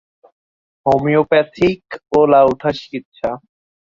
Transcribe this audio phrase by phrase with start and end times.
[0.85, 1.81] ‘’homeopathic
[2.17, 3.31] ওলাওঠা চিকিৎসা’’